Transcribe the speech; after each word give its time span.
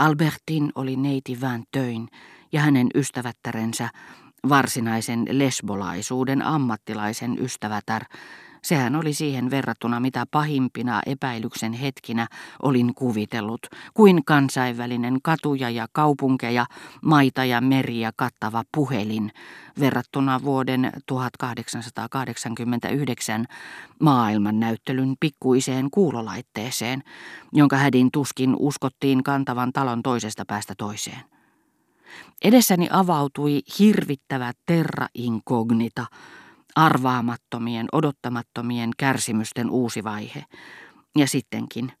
Albertin 0.00 0.72
oli 0.74 0.96
neiti 0.96 1.40
Van 1.40 1.64
Töin 1.72 2.08
ja 2.52 2.60
hänen 2.60 2.86
ystävättärensä, 2.94 3.88
varsinaisen 4.48 5.26
lesbolaisuuden 5.30 6.42
ammattilaisen 6.42 7.38
ystävätär, 7.38 8.04
Sehän 8.62 8.96
oli 8.96 9.14
siihen 9.14 9.50
verrattuna 9.50 10.00
mitä 10.00 10.26
pahimpina 10.30 11.00
epäilyksen 11.06 11.72
hetkinä 11.72 12.26
olin 12.62 12.94
kuvitellut, 12.94 13.66
kuin 13.94 14.24
kansainvälinen 14.24 15.18
katuja 15.22 15.70
ja 15.70 15.86
kaupunkeja, 15.92 16.66
maita 17.02 17.44
ja 17.44 17.60
meriä 17.60 18.12
kattava 18.16 18.64
puhelin, 18.74 19.32
verrattuna 19.80 20.42
vuoden 20.42 20.92
1889 21.06 23.46
maailmannäyttelyn 24.00 25.14
pikkuiseen 25.20 25.90
kuulolaitteeseen, 25.90 27.02
jonka 27.52 27.76
hädin 27.76 28.10
tuskin 28.12 28.56
uskottiin 28.58 29.22
kantavan 29.22 29.72
talon 29.72 30.02
toisesta 30.02 30.44
päästä 30.44 30.74
toiseen. 30.78 31.20
Edessäni 32.44 32.88
avautui 32.90 33.62
hirvittävä 33.78 34.52
terra 34.66 35.06
incognita, 35.14 36.06
arvaamattomien, 36.76 37.86
odottamattomien 37.92 38.90
kärsimysten 38.98 39.70
uusi 39.70 40.04
vaihe. 40.04 40.44
Ja 41.16 41.26
sittenkin, 41.26 41.92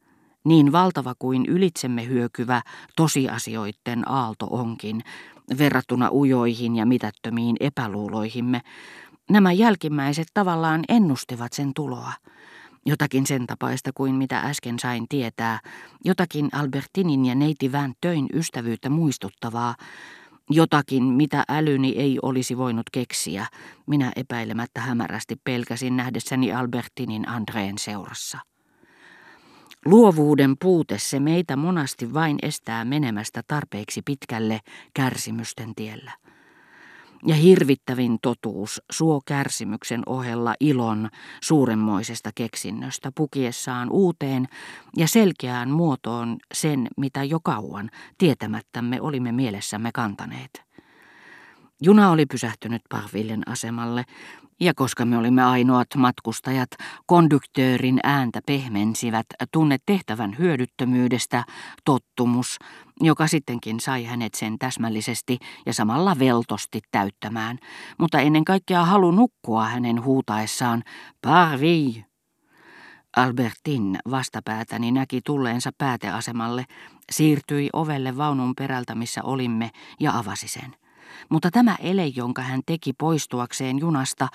niin 0.44 0.72
valtava 0.72 1.14
kuin 1.18 1.46
ylitsemme 1.46 2.06
hyökyvä 2.06 2.62
tosiasioiden 2.96 4.10
aalto 4.10 4.46
onkin, 4.50 5.02
verrattuna 5.58 6.10
ujoihin 6.12 6.76
ja 6.76 6.86
mitättömiin 6.86 7.56
epäluuloihimme, 7.60 8.60
nämä 9.30 9.52
jälkimmäiset 9.52 10.28
tavallaan 10.34 10.84
ennustivat 10.88 11.52
sen 11.52 11.72
tuloa. 11.74 12.12
Jotakin 12.86 13.26
sen 13.26 13.46
tapaista 13.46 13.90
kuin 13.94 14.14
mitä 14.14 14.38
äsken 14.38 14.78
sain 14.78 15.06
tietää, 15.08 15.60
jotakin 16.04 16.48
Albertinin 16.52 17.26
ja 17.26 17.34
neiti 17.34 17.72
Van 17.72 17.94
Töin 18.00 18.26
ystävyyttä 18.34 18.90
muistuttavaa, 18.90 19.74
Jotakin, 20.52 21.02
mitä 21.04 21.44
älyni 21.48 21.94
ei 21.96 22.18
olisi 22.22 22.56
voinut 22.56 22.86
keksiä, 22.92 23.46
minä 23.86 24.12
epäilemättä 24.16 24.80
hämärästi 24.80 25.36
pelkäsin 25.44 25.96
nähdessäni 25.96 26.52
Albertinin 26.52 27.28
Andreen 27.28 27.78
seurassa. 27.78 28.38
Luovuuden 29.84 30.54
puute 30.60 30.98
se 30.98 31.20
meitä 31.20 31.56
monasti 31.56 32.14
vain 32.14 32.38
estää 32.42 32.84
menemästä 32.84 33.42
tarpeeksi 33.46 34.02
pitkälle 34.04 34.60
kärsimysten 34.94 35.74
tiellä. 35.74 36.12
Ja 37.26 37.34
hirvittävin 37.34 38.18
totuus 38.22 38.82
suo 38.90 39.20
kärsimyksen 39.26 40.02
ohella 40.06 40.54
ilon 40.60 41.08
suuremmoisesta 41.42 42.30
keksinnöstä 42.34 43.12
pukiessaan 43.14 43.90
uuteen 43.90 44.48
ja 44.96 45.08
selkeään 45.08 45.70
muotoon 45.70 46.38
sen, 46.54 46.88
mitä 46.96 47.24
jo 47.24 47.40
kauan 47.40 47.90
tietämättämme 48.18 49.00
olimme 49.00 49.32
mielessämme 49.32 49.90
kantaneet. 49.94 50.62
Juna 51.82 52.10
oli 52.10 52.26
pysähtynyt 52.26 52.82
Parvillen 52.88 53.48
asemalle, 53.48 54.04
ja 54.60 54.74
koska 54.74 55.04
me 55.04 55.18
olimme 55.18 55.42
ainoat 55.42 55.88
matkustajat, 55.96 56.68
konduktöörin 57.06 58.00
ääntä 58.02 58.40
pehmensivät 58.46 59.26
tunne 59.52 59.76
tehtävän 59.86 60.38
hyödyttömyydestä, 60.38 61.44
tottumus, 61.84 62.58
joka 63.00 63.26
sittenkin 63.26 63.80
sai 63.80 64.04
hänet 64.04 64.34
sen 64.34 64.58
täsmällisesti 64.58 65.38
ja 65.66 65.74
samalla 65.74 66.18
veltosti 66.18 66.80
täyttämään, 66.90 67.58
mutta 67.98 68.20
ennen 68.20 68.44
kaikkea 68.44 68.84
halu 68.84 69.10
nukkua 69.10 69.64
hänen 69.64 70.04
huutaessaan 70.04 70.82
Parvi. 71.22 72.04
Albertin 73.16 73.98
vastapäätäni 74.10 74.92
näki 74.92 75.20
tulleensa 75.26 75.70
pääteasemalle, 75.78 76.64
siirtyi 77.12 77.68
ovelle 77.72 78.16
vaunun 78.16 78.54
perältä, 78.54 78.94
missä 78.94 79.22
olimme, 79.22 79.70
ja 80.00 80.18
avasi 80.18 80.48
sen. 80.48 80.79
Mutta 81.28 81.50
tämä 81.50 81.76
ele, 81.80 82.06
jonka 82.06 82.42
hän 82.42 82.60
teki 82.66 82.92
poistuakseen 82.92 83.78
junasta, 83.78 84.28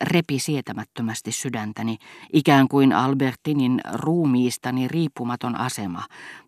repi 0.00 0.38
sietämättömästi 0.38 1.32
sydäntäni, 1.32 1.96
ikään 2.32 2.68
kuin 2.68 2.92
Albertinin 2.92 3.80
ruumiistani 3.92 4.88
riippumaton 4.88 5.60
asema, 5.60 6.02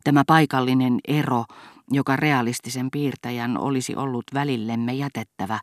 tämä 0.04 0.22
paikallinen 0.27 0.99
ero, 1.09 1.44
joka 1.91 2.16
realistisen 2.16 2.91
piirtäjän 2.91 3.59
olisi 3.59 3.97
ollut 3.97 4.25
välillemme 4.34 4.93
jätettävä, 4.93 5.59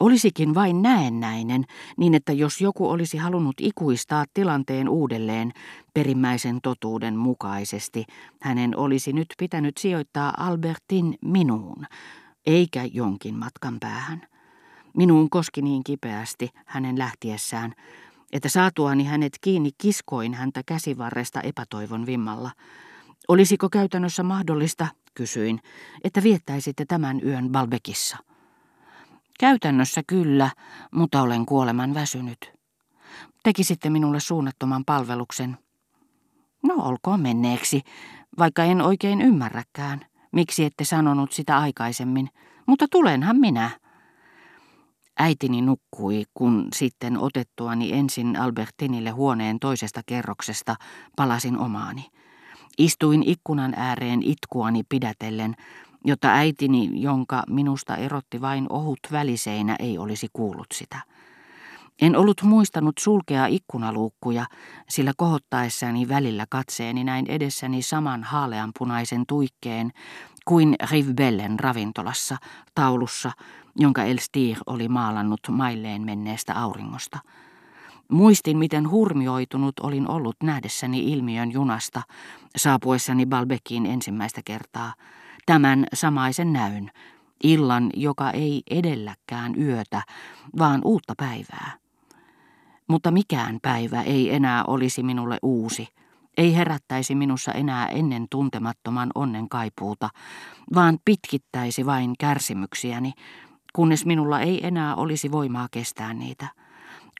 olisikin 0.00 0.54
vain 0.54 0.82
näennäinen, 0.82 1.64
niin 1.96 2.14
että 2.14 2.32
jos 2.32 2.60
joku 2.60 2.90
olisi 2.90 3.16
halunnut 3.16 3.54
ikuistaa 3.60 4.24
tilanteen 4.34 4.88
uudelleen 4.88 5.52
perimmäisen 5.94 6.58
totuuden 6.62 7.16
mukaisesti, 7.16 8.04
hänen 8.40 8.76
olisi 8.76 9.12
nyt 9.12 9.26
pitänyt 9.38 9.76
sijoittaa 9.76 10.34
Albertin 10.36 11.14
minuun, 11.24 11.86
eikä 12.46 12.84
jonkin 12.92 13.34
matkan 13.38 13.76
päähän. 13.80 14.22
Minuun 14.96 15.30
koski 15.30 15.62
niin 15.62 15.84
kipeästi 15.84 16.50
hänen 16.66 16.98
lähtiessään, 16.98 17.74
että 18.32 18.48
saatuani 18.48 19.04
hänet 19.04 19.32
kiinni 19.40 19.70
kiskoin 19.78 20.34
häntä 20.34 20.62
käsivarresta 20.66 21.40
epätoivon 21.40 22.06
vimmalla. 22.06 22.50
Olisiko 23.28 23.68
käytännössä 23.68 24.22
mahdollista, 24.22 24.86
kysyin, 25.14 25.60
että 26.04 26.22
viettäisitte 26.22 26.84
tämän 26.84 27.20
yön 27.24 27.48
Balbekissa? 27.48 28.16
Käytännössä 29.40 30.02
kyllä, 30.06 30.50
mutta 30.94 31.22
olen 31.22 31.46
kuoleman 31.46 31.94
väsynyt. 31.94 32.52
Tekisitte 33.42 33.90
minulle 33.90 34.20
suunnattoman 34.20 34.84
palveluksen. 34.84 35.58
No 36.62 36.74
olkoon 36.74 37.20
menneeksi, 37.20 37.80
vaikka 38.38 38.64
en 38.64 38.80
oikein 38.80 39.20
ymmärräkään. 39.20 40.06
Miksi 40.32 40.64
ette 40.64 40.84
sanonut 40.84 41.32
sitä 41.32 41.58
aikaisemmin? 41.58 42.28
Mutta 42.66 42.86
tulenhan 42.90 43.36
minä. 43.36 43.70
Äitini 45.18 45.62
nukkui, 45.62 46.24
kun 46.34 46.68
sitten 46.74 47.18
otettuani 47.18 47.92
ensin 47.92 48.36
Albertinille 48.36 49.10
huoneen 49.10 49.60
toisesta 49.60 50.00
kerroksesta 50.06 50.76
palasin 51.16 51.58
omaani. 51.58 52.06
Istuin 52.78 53.22
ikkunan 53.22 53.74
ääreen 53.76 54.22
itkuani 54.22 54.82
pidätellen, 54.88 55.54
jotta 56.04 56.28
äitini, 56.28 56.90
jonka 57.02 57.42
minusta 57.48 57.96
erotti 57.96 58.40
vain 58.40 58.66
ohut 58.70 58.98
väliseinä, 59.12 59.76
ei 59.78 59.98
olisi 59.98 60.28
kuullut 60.32 60.66
sitä. 60.74 61.00
En 62.00 62.16
ollut 62.16 62.42
muistanut 62.42 62.98
sulkea 62.98 63.46
ikkunaluukkuja, 63.46 64.46
sillä 64.88 65.12
kohottaessani 65.16 66.08
välillä 66.08 66.46
katseeni 66.50 67.04
näin 67.04 67.26
edessäni 67.28 67.82
saman 67.82 68.24
haaleanpunaisen 68.24 69.24
tuikkeen 69.28 69.90
kuin 70.44 70.74
Rivbellen 70.90 71.60
ravintolassa, 71.60 72.36
taulussa, 72.74 73.32
jonka 73.76 74.04
Elstir 74.04 74.56
oli 74.66 74.88
maalannut 74.88 75.40
mailleen 75.50 76.02
menneestä 76.02 76.54
auringosta. 76.54 77.18
Muistin, 78.08 78.58
miten 78.58 78.90
hurmioitunut 78.90 79.80
olin 79.80 80.08
ollut 80.08 80.36
nähdessäni 80.42 81.12
ilmiön 81.12 81.52
junasta, 81.52 82.02
saapuessani 82.56 83.26
Balbekiin 83.26 83.86
ensimmäistä 83.86 84.40
kertaa. 84.44 84.94
Tämän 85.46 85.86
samaisen 85.94 86.52
näyn, 86.52 86.90
illan, 87.44 87.90
joka 87.94 88.30
ei 88.30 88.62
edelläkään 88.70 89.54
yötä, 89.62 90.02
vaan 90.58 90.80
uutta 90.84 91.14
päivää. 91.16 91.81
Mutta 92.88 93.10
mikään 93.10 93.58
päivä 93.62 94.02
ei 94.02 94.34
enää 94.34 94.64
olisi 94.66 95.02
minulle 95.02 95.38
uusi, 95.42 95.88
ei 96.36 96.56
herättäisi 96.56 97.14
minussa 97.14 97.52
enää 97.52 97.86
ennen 97.88 98.26
tuntemattoman 98.30 99.10
onnen 99.14 99.48
kaipuuta, 99.48 100.08
vaan 100.74 100.98
pitkittäisi 101.04 101.86
vain 101.86 102.14
kärsimyksiäni, 102.18 103.12
kunnes 103.72 104.06
minulla 104.06 104.40
ei 104.40 104.66
enää 104.66 104.94
olisi 104.94 105.30
voimaa 105.32 105.68
kestää 105.70 106.14
niitä. 106.14 106.46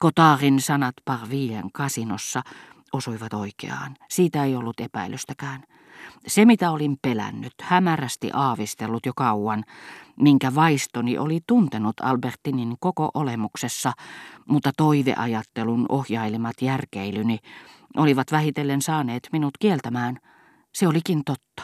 Kotaarin 0.00 0.60
sanat 0.60 0.94
Parvien 1.04 1.72
kasinossa 1.72 2.42
osuivat 2.92 3.34
oikeaan. 3.34 3.96
Siitä 4.08 4.44
ei 4.44 4.56
ollut 4.56 4.80
epäilystäkään. 4.80 5.62
Se, 6.26 6.44
mitä 6.44 6.70
olin 6.70 6.96
pelännyt, 7.02 7.52
hämärästi 7.60 8.30
aavistellut 8.32 9.06
jo 9.06 9.12
kauan, 9.16 9.64
minkä 10.20 10.54
vaistoni 10.54 11.18
oli 11.18 11.40
tuntenut 11.46 12.00
Albertinin 12.00 12.76
koko 12.80 13.10
olemuksessa, 13.14 13.92
mutta 14.48 14.70
toiveajattelun 14.76 15.86
ohjailemat 15.88 16.62
järkeilyni 16.62 17.38
olivat 17.96 18.32
vähitellen 18.32 18.82
saaneet 18.82 19.28
minut 19.32 19.58
kieltämään. 19.58 20.18
Se 20.72 20.88
olikin 20.88 21.24
totta. 21.24 21.62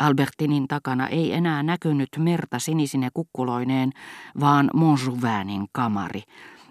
Albertinin 0.00 0.68
takana 0.68 1.08
ei 1.08 1.32
enää 1.32 1.62
näkynyt 1.62 2.08
merta 2.18 2.58
sinisine 2.58 3.08
kukkuloineen, 3.14 3.90
vaan 4.40 4.70
Montjouvainin 4.74 5.66
kamari, 5.72 6.22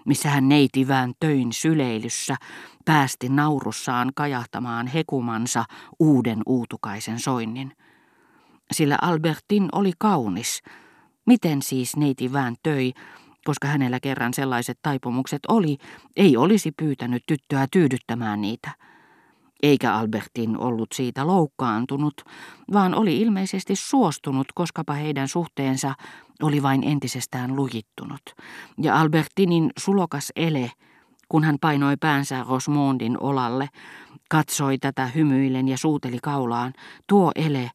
missä 0.04 0.30
hän 0.30 0.48
neitivään 0.48 1.12
töin 1.20 1.52
syleilyssä 1.52 2.36
päästi 2.84 3.28
naurussaan 3.28 4.10
kajahtamaan 4.14 4.86
hekumansa 4.86 5.64
uuden 5.98 6.42
uutukaisen 6.46 7.20
soinnin. 7.20 7.72
Sillä 8.72 8.98
Albertin 9.02 9.68
oli 9.72 9.92
kaunis. 9.98 10.62
Miten 11.26 11.62
siis 11.62 11.96
neiti 11.96 12.32
vään 12.32 12.54
töi, 12.62 12.92
koska 13.44 13.68
hänellä 13.68 14.00
kerran 14.00 14.34
sellaiset 14.34 14.78
taipumukset 14.82 15.40
oli, 15.48 15.78
ei 16.16 16.36
olisi 16.36 16.72
pyytänyt 16.72 17.22
tyttöä 17.26 17.66
tyydyttämään 17.72 18.40
niitä. 18.40 18.70
Eikä 19.62 19.94
Albertin 19.94 20.58
ollut 20.58 20.88
siitä 20.94 21.26
loukkaantunut, 21.26 22.14
vaan 22.72 22.94
oli 22.94 23.20
ilmeisesti 23.20 23.76
suostunut, 23.76 24.46
koskapa 24.54 24.92
heidän 24.92 25.28
suhteensa 25.28 25.94
oli 26.42 26.62
vain 26.62 26.84
entisestään 26.84 27.56
lujittunut. 27.56 28.22
Ja 28.82 29.00
Albertinin 29.00 29.70
sulokas 29.78 30.32
ele, 30.36 30.70
kun 31.34 31.44
hän 31.44 31.56
painoi 31.60 31.96
päänsä 31.96 32.44
Rosmondin 32.48 33.20
olalle, 33.20 33.68
katsoi 34.30 34.78
tätä 34.78 35.06
hymyillen 35.06 35.68
ja 35.68 35.78
suuteli 35.78 36.18
kaulaan. 36.22 36.72
Tuo 37.06 37.32
ele, 37.34 37.70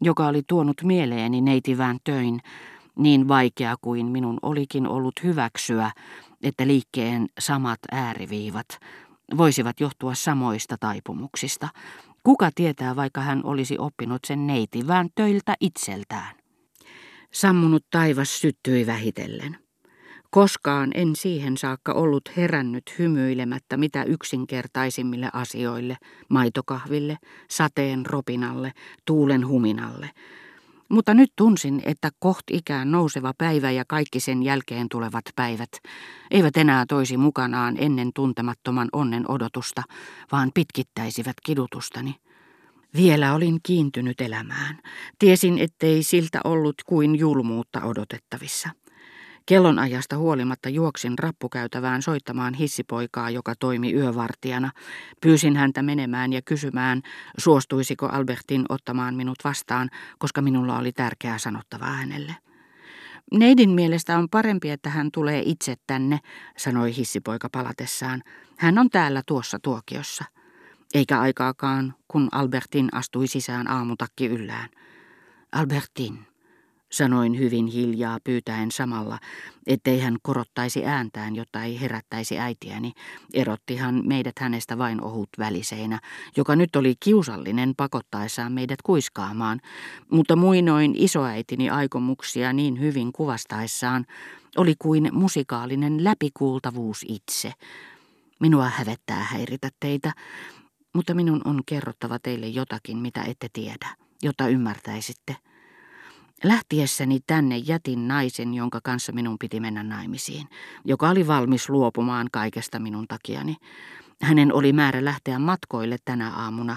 joka 0.00 0.26
oli 0.26 0.42
tuonut 0.48 0.82
mieleeni 0.82 1.40
neitivään 1.40 1.98
töin, 2.04 2.40
niin 2.98 3.28
vaikea 3.28 3.76
kuin 3.80 4.06
minun 4.06 4.38
olikin 4.42 4.86
ollut 4.86 5.14
hyväksyä, 5.24 5.90
että 6.42 6.66
liikkeen 6.66 7.26
samat 7.38 7.78
ääriviivat 7.92 8.68
voisivat 9.36 9.80
johtua 9.80 10.14
samoista 10.14 10.76
taipumuksista. 10.80 11.68
Kuka 12.22 12.50
tietää, 12.54 12.96
vaikka 12.96 13.20
hän 13.20 13.40
olisi 13.44 13.78
oppinut 13.78 14.24
sen 14.24 14.46
neitivään 14.46 15.08
töiltä 15.14 15.54
itseltään. 15.60 16.36
Sammunut 17.32 17.84
taivas 17.90 18.40
syttyi 18.40 18.86
vähitellen. 18.86 19.67
Koskaan 20.30 20.90
en 20.94 21.16
siihen 21.16 21.56
saakka 21.56 21.92
ollut 21.92 22.36
herännyt 22.36 22.98
hymyilemättä 22.98 23.76
mitä 23.76 24.02
yksinkertaisimmille 24.02 25.30
asioille, 25.32 25.96
maitokahville, 26.28 27.18
sateen 27.50 28.06
ropinalle, 28.06 28.72
tuulen 29.04 29.48
huminalle. 29.48 30.10
Mutta 30.88 31.14
nyt 31.14 31.32
tunsin, 31.36 31.82
että 31.84 32.10
koht 32.18 32.42
ikään 32.50 32.90
nouseva 32.90 33.32
päivä 33.38 33.70
ja 33.70 33.84
kaikki 33.88 34.20
sen 34.20 34.42
jälkeen 34.42 34.88
tulevat 34.88 35.24
päivät 35.36 35.70
eivät 36.30 36.56
enää 36.56 36.84
toisi 36.88 37.16
mukanaan 37.16 37.76
ennen 37.78 38.10
tuntemattoman 38.14 38.88
onnen 38.92 39.30
odotusta, 39.30 39.82
vaan 40.32 40.50
pitkittäisivät 40.54 41.36
kidutustani. 41.44 42.14
Vielä 42.96 43.34
olin 43.34 43.58
kiintynyt 43.62 44.20
elämään. 44.20 44.78
Tiesin, 45.18 45.58
ettei 45.58 46.02
siltä 46.02 46.40
ollut 46.44 46.74
kuin 46.86 47.18
julmuutta 47.18 47.82
odotettavissa. 47.82 48.68
Kellonajasta 49.48 50.16
huolimatta 50.16 50.68
juoksin 50.68 51.18
rappukäytävään 51.18 52.02
soittamaan 52.02 52.54
hissipoikaa, 52.54 53.30
joka 53.30 53.54
toimi 53.54 53.92
yövartijana. 53.94 54.70
Pyysin 55.22 55.56
häntä 55.56 55.82
menemään 55.82 56.32
ja 56.32 56.42
kysymään, 56.42 57.02
suostuisiko 57.38 58.06
Albertin 58.06 58.64
ottamaan 58.68 59.14
minut 59.14 59.38
vastaan, 59.44 59.90
koska 60.18 60.42
minulla 60.42 60.78
oli 60.78 60.92
tärkeää 60.92 61.38
sanottavaa 61.38 61.92
hänelle. 61.92 62.36
Neidin 63.32 63.70
mielestä 63.70 64.18
on 64.18 64.28
parempi, 64.28 64.70
että 64.70 64.90
hän 64.90 65.10
tulee 65.12 65.42
itse 65.44 65.76
tänne, 65.86 66.18
sanoi 66.56 66.96
hissipoika 66.96 67.48
palatessaan. 67.52 68.22
Hän 68.58 68.78
on 68.78 68.90
täällä 68.90 69.22
tuossa 69.26 69.58
tuokiossa. 69.62 70.24
Eikä 70.94 71.20
aikaakaan, 71.20 71.94
kun 72.08 72.28
Albertin 72.32 72.88
astui 72.92 73.26
sisään 73.26 73.70
aamutakki 73.70 74.26
yllään. 74.26 74.68
Albertin, 75.52 76.26
sanoin 76.92 77.38
hyvin 77.38 77.66
hiljaa 77.66 78.18
pyytäen 78.24 78.70
samalla, 78.70 79.18
ettei 79.66 80.00
hän 80.00 80.16
korottaisi 80.22 80.86
ääntään, 80.86 81.36
jotta 81.36 81.62
ei 81.62 81.80
herättäisi 81.80 82.38
äitiäni. 82.38 82.92
Erottihan 83.34 84.02
meidät 84.04 84.38
hänestä 84.38 84.78
vain 84.78 85.00
ohut 85.00 85.28
väliseinä, 85.38 86.00
joka 86.36 86.56
nyt 86.56 86.76
oli 86.76 86.94
kiusallinen 87.00 87.72
pakottaessaan 87.76 88.52
meidät 88.52 88.82
kuiskaamaan, 88.82 89.60
mutta 90.12 90.36
muinoin 90.36 90.94
isoäitini 90.96 91.70
aikomuksia 91.70 92.52
niin 92.52 92.80
hyvin 92.80 93.12
kuvastaessaan 93.12 94.06
oli 94.56 94.74
kuin 94.78 95.08
musikaalinen 95.12 96.04
läpikuultavuus 96.04 97.04
itse. 97.08 97.52
Minua 98.40 98.68
hävettää 98.68 99.22
häiritä 99.22 99.68
teitä, 99.80 100.12
mutta 100.94 101.14
minun 101.14 101.40
on 101.44 101.60
kerrottava 101.66 102.18
teille 102.18 102.46
jotakin, 102.46 102.98
mitä 102.98 103.22
ette 103.22 103.48
tiedä, 103.52 103.96
jotta 104.22 104.48
ymmärtäisitte. 104.48 105.36
Lähtiessäni 106.44 107.20
tänne 107.26 107.56
jätin 107.56 108.08
naisen, 108.08 108.54
jonka 108.54 108.80
kanssa 108.82 109.12
minun 109.12 109.36
piti 109.38 109.60
mennä 109.60 109.82
naimisiin, 109.82 110.48
joka 110.84 111.08
oli 111.08 111.26
valmis 111.26 111.68
luopumaan 111.68 112.28
kaikesta 112.32 112.78
minun 112.78 113.08
takiani. 113.08 113.56
Hänen 114.22 114.54
oli 114.54 114.72
määrä 114.72 115.04
lähteä 115.04 115.38
matkoille 115.38 115.96
tänä 116.04 116.30
aamuna, 116.30 116.76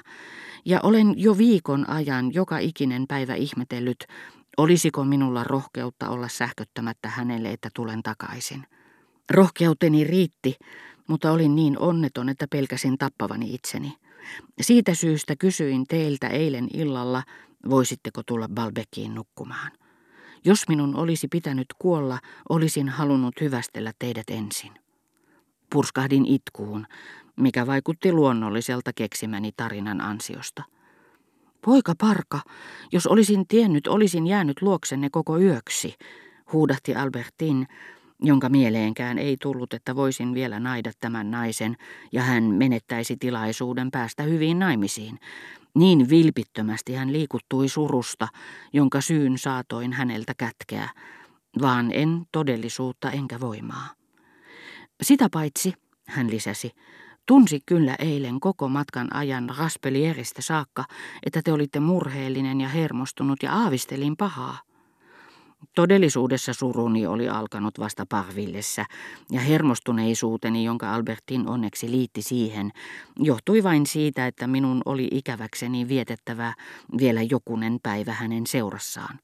ja 0.66 0.80
olen 0.84 1.14
jo 1.20 1.38
viikon 1.38 1.90
ajan 1.90 2.34
joka 2.34 2.58
ikinen 2.58 3.06
päivä 3.08 3.36
ihmetellyt, 3.36 4.06
olisiko 4.58 5.06
minulla 5.06 5.44
rohkeutta 5.44 6.10
olla 6.10 6.28
sähköttämättä 6.28 7.10
hänelle, 7.10 7.52
että 7.52 7.70
tulen 7.74 8.04
takaisin. 8.04 8.64
Rohkeuteni 9.30 10.04
riitti, 10.04 10.56
mutta 11.08 11.32
olin 11.32 11.56
niin 11.56 11.80
onneton, 11.80 12.30
että 12.30 12.48
pelkäsin 12.48 12.98
tappavani 12.98 13.54
itseni. 13.54 13.94
Siitä 14.62 14.94
syystä 14.94 15.36
kysyin 15.36 15.88
teiltä 15.88 16.28
eilen 16.28 16.68
illalla, 16.74 17.24
voisitteko 17.70 18.22
tulla 18.26 18.48
Balbekiin 18.50 19.16
nukkumaan. 19.16 19.72
Jos 20.46 20.68
minun 20.68 20.96
olisi 20.96 21.28
pitänyt 21.28 21.68
kuolla, 21.80 22.20
olisin 22.50 22.90
halunnut 22.90 23.42
hyvästellä 23.42 23.92
teidät 24.00 24.30
ensin. 24.30 24.72
Purskahdin 25.70 26.26
itkuun, 26.26 26.88
mikä 27.36 27.68
vaikutti 27.68 28.12
luonnolliselta 28.12 28.92
keksimäni 28.96 29.52
tarinan 29.58 30.02
ansiosta. 30.02 30.64
Poika 31.66 31.94
Parka, 31.98 32.40
jos 32.92 33.08
olisin 33.08 33.48
tiennyt, 33.48 33.88
olisin 33.88 34.28
jäänyt 34.28 34.62
luoksenne 34.62 35.10
koko 35.10 35.40
yöksi, 35.40 35.96
huudahti 36.54 36.96
Albertin, 36.96 37.68
jonka 38.22 38.50
mieleenkään 38.50 39.18
ei 39.18 39.38
tullut, 39.42 39.74
että 39.74 39.96
voisin 39.96 40.34
vielä 40.34 40.60
naida 40.60 40.92
tämän 41.00 41.32
naisen 41.32 41.78
ja 42.12 42.22
hän 42.22 42.44
menettäisi 42.44 43.18
tilaisuuden 43.20 43.92
päästä 43.92 44.24
hyviin 44.24 44.60
naimisiin. 44.60 45.20
Niin 45.76 46.10
vilpittömästi 46.10 46.94
hän 46.94 47.14
liikuttui 47.14 47.70
surusta, 47.70 48.28
jonka 48.74 49.02
syyn 49.02 49.38
saatoin 49.38 49.94
häneltä 49.94 50.34
kätkeä, 50.38 50.90
vaan 51.62 51.92
en 51.94 52.26
todellisuutta 52.32 53.12
enkä 53.12 53.40
voimaa. 53.40 53.90
Sitä 55.04 55.28
paitsi, 55.32 55.74
hän 56.08 56.30
lisäsi, 56.30 56.72
tunsi 57.26 57.60
kyllä 57.66 57.96
eilen 58.00 58.40
koko 58.40 58.70
matkan 58.70 59.16
ajan 59.16 59.50
Raspelieristä 59.58 60.42
saakka, 60.42 60.86
että 61.26 61.42
te 61.44 61.52
olitte 61.52 61.80
murheellinen 61.80 62.62
ja 62.62 62.70
hermostunut 62.70 63.44
ja 63.44 63.54
aavistelin 63.54 64.18
pahaa. 64.18 64.71
Todellisuudessa 65.76 66.54
suruni 66.54 67.08
oli 67.08 67.30
alkanut 67.30 67.80
vasta 67.80 68.06
pahvillessa, 68.10 68.86
ja 69.32 69.40
hermostuneisuuteni, 69.40 70.64
jonka 70.64 70.94
Albertin 70.94 71.48
onneksi 71.48 71.92
liitti 71.92 72.22
siihen, 72.22 72.72
johtui 73.20 73.64
vain 73.64 73.86
siitä, 73.86 74.28
että 74.28 74.48
minun 74.48 74.82
oli 74.86 75.08
ikäväkseni 75.12 75.88
vietettävä 75.88 76.54
vielä 76.98 77.22
jokunen 77.22 77.80
päivä 77.84 78.14
hänen 78.14 78.48
seurassaan. 78.48 79.20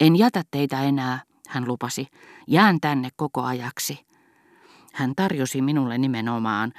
En 0.00 0.16
jätä 0.16 0.42
teitä 0.50 0.82
enää, 0.82 1.22
hän 1.48 1.68
lupasi, 1.68 2.06
jään 2.46 2.80
tänne 2.80 3.08
koko 3.16 3.42
ajaksi. 3.42 4.06
Hän 4.94 5.12
tarjosi 5.16 5.62
minulle 5.62 5.98
nimenomaan, 5.98 6.72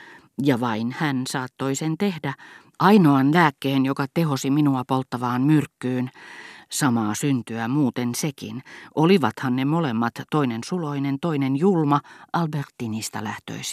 ja 0.43 0.59
vain 0.59 0.95
hän 0.97 1.23
saattoi 1.29 1.75
sen 1.75 1.97
tehdä, 1.97 2.33
ainoan 2.79 3.33
lääkkeen, 3.33 3.85
joka 3.85 4.05
tehosi 4.13 4.49
minua 4.49 4.83
polttavaan 4.87 5.41
myrkkyyn, 5.41 6.09
Samaa 6.71 7.15
syntyä 7.15 7.67
muuten 7.67 8.15
sekin. 8.15 8.63
Olivathan 8.95 9.55
ne 9.55 9.65
molemmat, 9.65 10.13
toinen 10.31 10.61
suloinen, 10.65 11.19
toinen 11.19 11.55
julma, 11.55 12.01
Albertinista 12.33 13.23
lähtöisin. 13.23 13.67